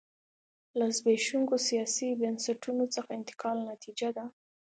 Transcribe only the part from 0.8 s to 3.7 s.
زبېښونکو سیاسي بنسټونو څخه انتقال